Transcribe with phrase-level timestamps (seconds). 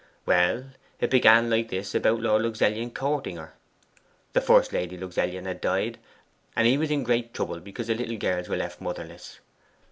[0.25, 3.53] Well, it began like this about Lord Luxellian courting her.
[4.33, 5.99] The first Lady Luxellian had died,
[6.55, 9.41] and he was in great trouble because the little girls were left motherless.